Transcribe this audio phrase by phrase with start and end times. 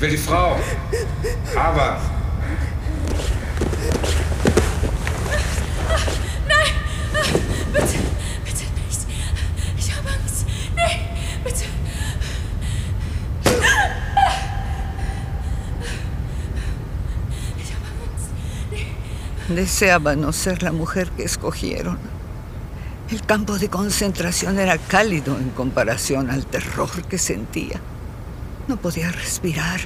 [0.00, 0.56] Ich will die Frau.
[1.54, 2.00] Aber.
[6.48, 6.72] Nein!
[7.70, 7.98] Bitte,
[8.42, 9.06] bitte nicht.
[9.76, 10.46] Ich habe Angst.
[10.74, 11.00] Nein,
[11.44, 11.64] bitte.
[17.58, 18.30] Ich habe Angst.
[19.48, 21.98] Deseaba no ser la mujer que escogieron.
[23.10, 27.82] El campo de concentración era cálido en comparación al terror que sentía.
[28.70, 29.80] No podía respirar,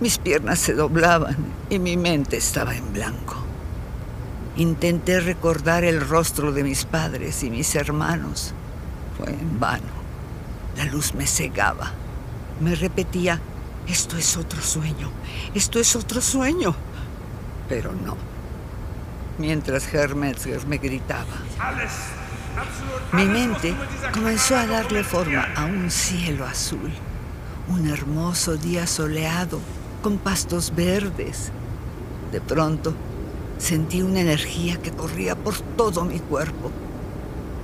[0.00, 1.36] mis piernas se doblaban
[1.68, 3.36] y mi mente estaba en blanco.
[4.56, 8.54] Intenté recordar el rostro de mis padres y mis hermanos.
[9.18, 9.92] Fue en vano.
[10.74, 11.92] La luz me cegaba.
[12.60, 13.42] Me repetía,
[13.86, 15.10] esto es otro sueño,
[15.54, 16.74] esto es otro sueño.
[17.68, 18.16] Pero no.
[19.36, 21.36] Mientras Hermetzger me gritaba.
[23.12, 23.74] Mi mente
[24.14, 26.90] comenzó a darle forma a un cielo azul,
[27.68, 29.58] un hermoso día soleado
[30.02, 31.50] con pastos verdes.
[32.32, 32.94] De pronto
[33.58, 36.70] sentí una energía que corría por todo mi cuerpo.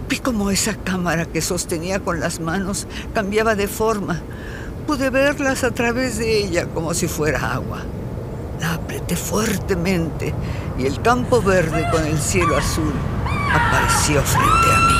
[0.08, 4.20] Vi como esa cámara que sostenía con las manos cambiaba de forma.
[4.86, 7.82] Pude verlas a través de ella como si fuera agua.
[8.60, 10.34] La apreté fuertemente
[10.78, 12.92] y el campo verde con el cielo azul
[13.52, 14.99] apareció frente a mí.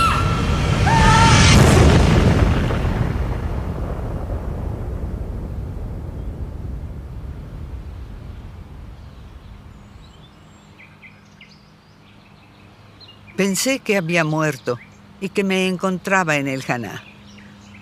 [13.40, 14.78] Pensé que había muerto
[15.18, 17.02] y que me encontraba en el Haná.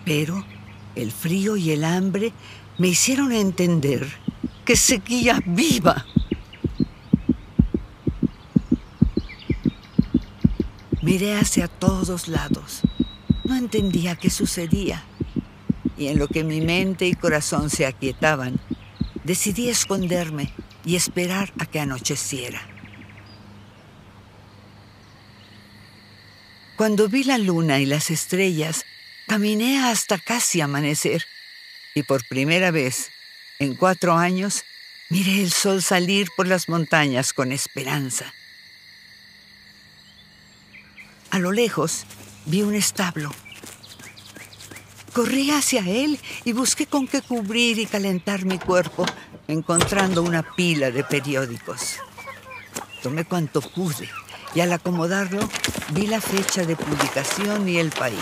[0.05, 0.45] Pero
[0.95, 2.33] el frío y el hambre
[2.79, 4.07] me hicieron entender
[4.65, 6.07] que seguía viva.
[11.03, 12.83] Miré hacia todos lados.
[13.43, 15.03] No entendía qué sucedía.
[15.97, 18.61] Y en lo que mi mente y corazón se aquietaban,
[19.25, 20.53] decidí esconderme
[20.85, 22.78] y esperar a que anocheciera.
[26.79, 28.87] Cuando vi la luna y las estrellas,
[29.27, 31.27] caminé hasta casi amanecer.
[31.93, 33.11] Y por primera vez,
[33.59, 34.63] en cuatro años,
[35.11, 38.33] miré el sol salir por las montañas con esperanza.
[41.31, 42.05] A lo lejos
[42.47, 43.35] vi un establo.
[45.13, 49.05] Corrí hacia él y busqué con qué cubrir y calentar mi cuerpo,
[49.49, 51.97] encontrando una pila de periódicos.
[53.03, 54.09] Tomé cuanto pude
[54.59, 55.39] y al acomodarlo
[55.93, 58.19] vi la fecha de publicación y el país.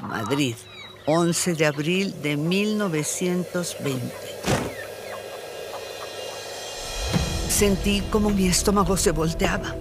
[0.00, 0.54] Madrid,
[1.04, 4.00] 11 de abril de 1920.
[7.50, 9.74] Sentí como mi estómago se volteaba.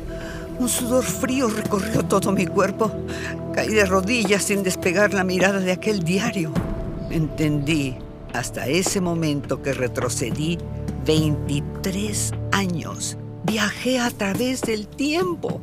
[0.60, 2.92] Un sudor frío recorrió todo mi cuerpo.
[3.54, 6.52] Caí de rodillas sin despegar la mirada de aquel diario.
[7.10, 7.96] Entendí
[8.34, 10.58] hasta ese momento que retrocedí
[11.06, 13.18] 23 años.
[13.46, 15.62] Viajé a través del tiempo.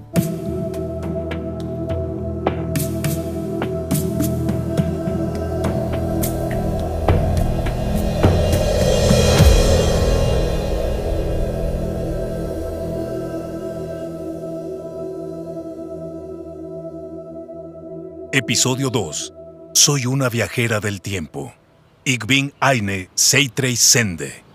[18.31, 19.33] Episodio 2.
[19.75, 21.53] Soy una viajera del tiempo.
[22.05, 24.52] Ich bin eine Zeitreisende.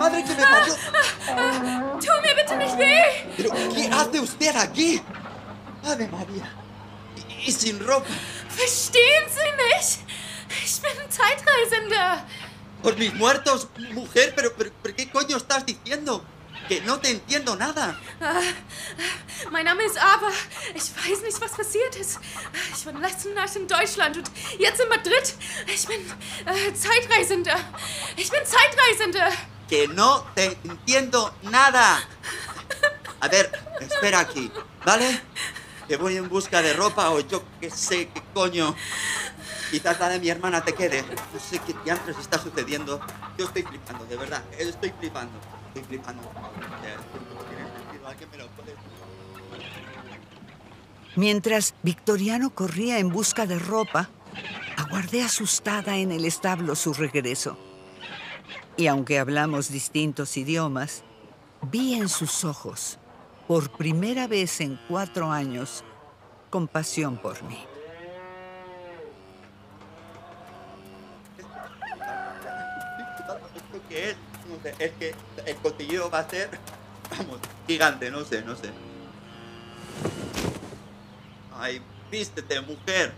[0.00, 0.74] Madre que me parió!
[2.00, 3.34] Tu mir bitte nicht weh!
[3.36, 5.02] ¿Pero qué hace usted aquí?
[5.84, 6.50] Ave María.
[7.46, 8.08] Y, sin ropa.
[8.56, 9.88] Verstehen Sie mich?
[10.64, 12.24] Ich bin Zeitreisende.
[12.82, 16.24] Por mis muertos, mujer, pero, pero, pero ¿qué coño estás diciendo?
[16.68, 17.98] Que no te entiendo nada.
[18.20, 18.40] Ah,
[19.50, 20.30] mein Name ist Ava.
[20.74, 22.18] Ich weiß nicht, was passiert ist.
[22.74, 25.34] Ich war letzte Nacht in Deutschland und jetzt in Madrid.
[25.66, 26.00] Ich bin
[26.46, 27.52] äh, Zeitreisende.
[28.16, 29.20] Ich bin Zeitreisende.
[29.70, 32.00] Que no te entiendo nada.
[33.20, 33.50] A ver,
[33.80, 34.52] espera aquí,
[34.84, 35.22] ¿vale?
[35.90, 38.76] que voy en busca de ropa o yo qué sé, qué coño.
[39.72, 41.02] Quizás la de mi hermana te quede.
[41.02, 43.00] No sé qué diantres está sucediendo.
[43.36, 44.40] Yo estoy flipando, de verdad.
[44.56, 45.36] Estoy flipando.
[45.66, 46.22] Estoy flipando.
[46.84, 48.06] Ya, esto no tiene sentido.
[48.06, 48.74] ¿Alguien me lo puede
[51.16, 54.10] Mientras Victoriano corría en busca de ropa,
[54.76, 57.58] aguardé asustada en el establo su regreso.
[58.80, 61.02] Y aunque hablamos distintos idiomas,
[61.70, 62.96] vi en sus ojos,
[63.46, 65.84] por primera vez en cuatro años,
[66.48, 67.62] compasión por mí.
[74.78, 76.48] Es que el cotilleo va a ser,
[77.18, 78.70] vamos, gigante, no sé, no sé.
[81.54, 83.12] Ay, vístete, mujer.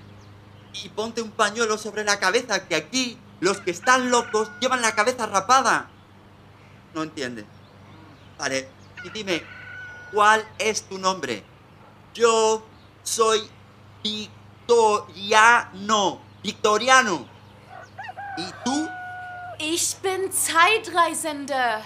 [0.82, 4.94] Y ponte un pañuelo sobre la cabeza, que aquí los que están locos llevan la
[4.94, 5.90] cabeza rapada.
[6.94, 7.44] No entiende.
[8.38, 8.68] Vale,
[9.02, 9.42] y dime,
[10.12, 11.42] ¿cuál es tu nombre?
[12.14, 12.64] Yo
[13.02, 13.50] soy
[14.04, 16.20] Victoriano.
[16.40, 17.26] Victoriano.
[18.36, 18.88] ¿Y tú?
[19.58, 21.82] Ich bin Zeitreisende.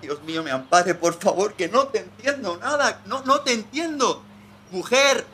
[0.02, 3.02] Dios mío, me ampare, por favor, que no te entiendo nada.
[3.06, 4.24] No, no te entiendo.
[4.72, 5.28] Mujer.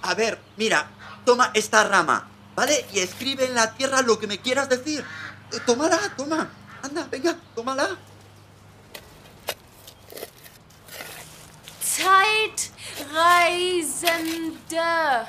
[0.00, 0.86] A ver, mira,
[1.24, 2.86] toma esta rama, ¿vale?
[2.92, 5.04] Y escribe en la tierra lo que me quieras decir.
[5.52, 6.48] Eh, Tómala, toma.
[6.82, 7.88] Anda, venga, tómala.
[13.54, 15.26] Zeitreisende.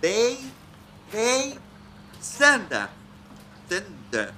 [0.00, 0.52] Day,
[1.12, 1.58] day,
[2.20, 2.90] senda.
[3.68, 4.32] Senda.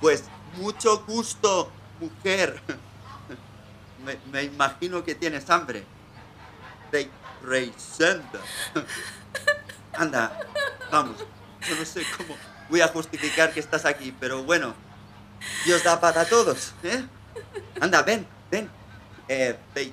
[0.00, 0.24] Pues
[0.56, 1.70] mucho gusto,
[2.00, 2.60] mujer.
[4.04, 5.84] Me, me imagino que tienes hambre.
[6.92, 7.10] Day,
[7.42, 8.40] rey, senda.
[9.92, 10.40] Anda,
[10.90, 11.16] vamos.
[11.68, 12.36] Yo no sé cómo
[12.68, 14.74] voy a justificar que estás aquí, pero bueno.
[15.64, 17.04] Dios da para todos, ¿eh?
[17.80, 18.70] Anda, ven, ven.
[19.28, 19.92] Eh, ve,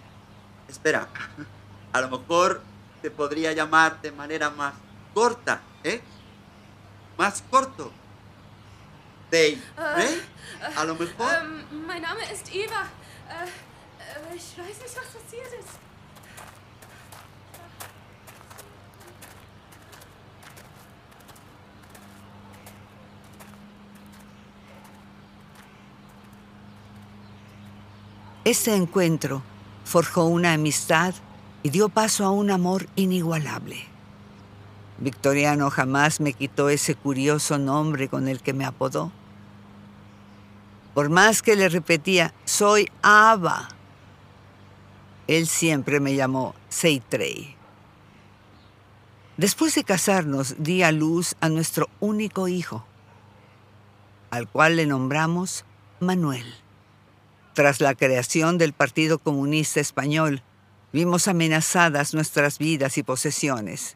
[0.68, 1.08] espera.
[1.92, 2.62] A lo mejor
[3.02, 4.74] te podría llamar de manera más
[5.14, 6.02] corta, ¿eh?
[7.18, 7.92] Más corto.
[9.30, 9.60] Dave,
[9.98, 10.22] ¿eh?
[10.76, 11.34] A lo mejor.
[11.34, 12.88] Ähm, mein Name ist Eva.
[13.30, 15.80] Äh, äh, ich weiß nicht, was passiert ist.
[28.46, 29.42] Este encuentro
[29.86, 31.14] forjó una amistad
[31.64, 33.78] y dio paso a un amor inigualable.
[34.98, 39.12] Victoriano jamás me quitó ese curioso nombre con el que me apodó.
[40.94, 43.70] Por más que le repetía, soy Ava,
[45.28, 47.56] él siempre me llamó Seitrey.
[49.38, 52.86] Después de casarnos, di a luz a nuestro único hijo,
[54.32, 55.64] al cual le nombramos
[56.02, 56.63] Manuel.
[57.54, 60.42] Tras la creación del Partido Comunista Español,
[60.92, 63.96] vimos amenazadas nuestras vidas y posesiones.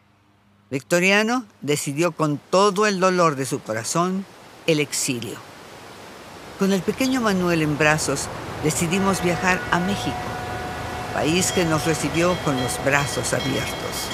[0.70, 4.26] Victoriano decidió con todo el dolor de su corazón
[4.68, 5.38] el exilio.
[6.60, 8.28] Con el pequeño Manuel en brazos,
[8.64, 10.16] decidimos viajar a México,
[11.16, 14.10] país que nos recibió con los brazos abiertos.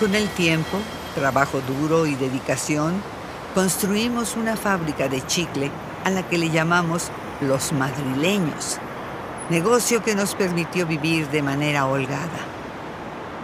[0.00, 0.78] Con el tiempo,
[1.14, 3.02] trabajo duro y dedicación,
[3.54, 5.70] construimos una fábrica de chicle
[6.04, 8.78] a la que le llamamos Los Madrileños,
[9.50, 12.54] negocio que nos permitió vivir de manera holgada.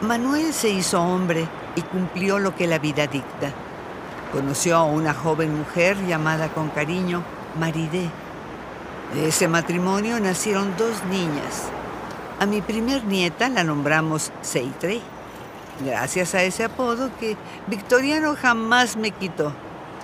[0.03, 3.53] Manuel se hizo hombre y cumplió lo que la vida dicta.
[4.33, 7.23] Conoció a una joven mujer llamada con cariño
[7.59, 8.09] Maridé.
[9.15, 11.65] De ese matrimonio nacieron dos niñas.
[12.39, 15.01] A mi primer nieta la nombramos Seitre,
[15.85, 17.37] gracias a ese apodo que
[17.67, 19.53] Victoriano jamás me quitó.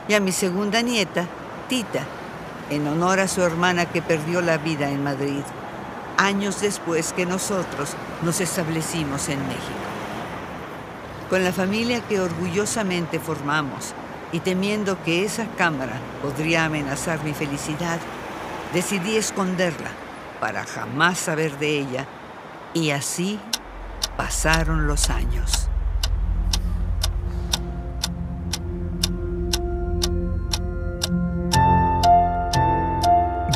[0.08, 1.26] Y a mi segunda nieta,
[1.68, 2.02] Tita,
[2.70, 5.42] en honor a su hermana que perdió la vida en Madrid,
[6.16, 9.86] años después que nosotros nos establecimos en México.
[11.30, 13.94] Con la familia que orgullosamente formamos
[14.32, 17.98] y temiendo que esa cámara podría amenazar mi felicidad,
[18.72, 19.90] decidí esconderla
[20.40, 22.06] para jamás saber de ella
[22.74, 23.40] y así
[24.16, 25.65] pasaron los años.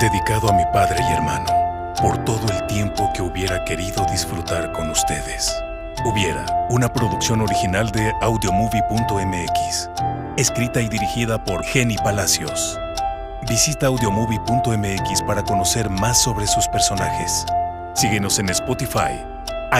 [0.00, 1.44] Dedicado a mi padre y hermano,
[2.00, 5.54] por todo el tiempo que hubiera querido disfrutar con ustedes.
[6.06, 9.90] Hubiera, una producción original de audiomovie.mx,
[10.38, 12.80] escrita y dirigida por Jenny Palacios.
[13.46, 17.44] Visita audiomovie.mx para conocer más sobre sus personajes.
[17.92, 19.22] Síguenos en Spotify,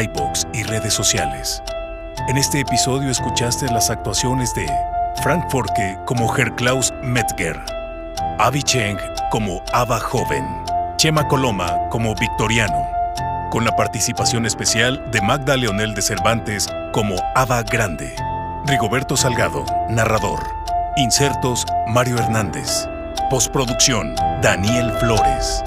[0.03, 1.62] iBox y redes sociales.
[2.29, 4.71] En este episodio escuchaste las actuaciones de
[5.23, 6.93] Frank Forke como Herr Klaus
[8.39, 8.99] Avi Cheng
[9.31, 10.45] como Ava Joven,
[10.97, 12.87] Chema Coloma como Victoriano,
[13.50, 18.15] con la participación especial de Magda Leonel de Cervantes como Ava Grande,
[18.67, 20.41] Rigoberto Salgado, narrador,
[20.97, 22.89] insertos Mario Hernández,
[23.29, 25.62] postproducción Daniel Flores.